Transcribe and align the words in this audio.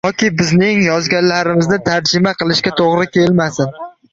Toki 0.07 0.29
bizning 0.37 0.79
yozganlarimizni 0.85 1.79
«tarjima» 1.91 2.35
qilishga 2.41 2.75
to‘g‘ri 2.81 3.09
kelmasin. 3.19 3.79